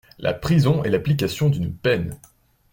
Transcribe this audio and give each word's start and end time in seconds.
La 0.17 0.33
prison 0.33 0.83
est 0.83 0.89
l’application 0.89 1.47
d’une 1.49 1.71
peine. 1.75 2.17